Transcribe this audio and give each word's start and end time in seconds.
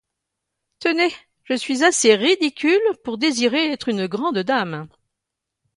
Tenez, 0.79 1.11
je 1.43 1.53
suis 1.53 1.83
assez 1.83 2.15
ridicule 2.15 2.81
pour 3.03 3.19
désirer 3.19 3.71
être 3.71 3.87
une 3.87 4.07
grande 4.07 4.39
dame. 4.39 4.87